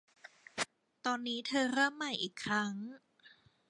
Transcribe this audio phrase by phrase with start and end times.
[1.05, 2.73] ตอนนี้เธอเริ่มใหม่อีกครั้ง